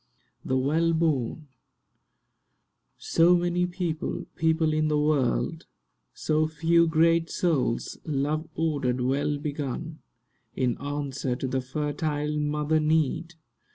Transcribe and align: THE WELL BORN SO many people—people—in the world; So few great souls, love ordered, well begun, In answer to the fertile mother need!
THE 0.43 0.57
WELL 0.57 0.93
BORN 0.93 1.47
SO 2.97 3.35
many 3.37 3.67
people—people—in 3.67 4.87
the 4.87 4.97
world; 4.97 5.67
So 6.11 6.47
few 6.47 6.87
great 6.87 7.29
souls, 7.29 7.99
love 8.03 8.49
ordered, 8.55 8.99
well 9.01 9.37
begun, 9.37 9.99
In 10.55 10.75
answer 10.81 11.35
to 11.35 11.47
the 11.47 11.61
fertile 11.61 12.39
mother 12.39 12.79
need! 12.79 13.35